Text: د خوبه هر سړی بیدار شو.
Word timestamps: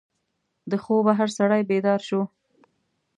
د 0.71 0.73
خوبه 0.83 1.11
هر 1.19 1.29
سړی 1.37 1.61
بیدار 1.69 1.99
شو. 2.07 2.21